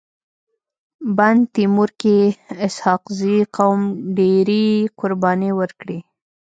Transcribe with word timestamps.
بند 1.17 1.41
تيمور 1.57 1.89
کي 2.01 2.15
اسحق 2.67 3.03
زي 3.19 3.35
قوم 3.57 3.79
ډيري 4.17 4.65
قرباني 4.99 5.51
ورکړي. 5.59 5.99